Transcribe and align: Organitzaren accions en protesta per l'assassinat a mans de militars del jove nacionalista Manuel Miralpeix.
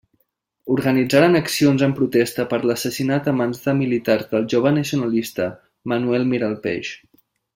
Organitzaren 0.75 1.39
accions 1.39 1.83
en 1.87 1.91
protesta 1.99 2.45
per 2.53 2.59
l'assassinat 2.69 3.29
a 3.33 3.35
mans 3.43 3.61
de 3.67 3.77
militars 3.83 4.25
del 4.35 4.49
jove 4.55 4.73
nacionalista 4.79 5.49
Manuel 5.95 6.29
Miralpeix. 6.33 6.95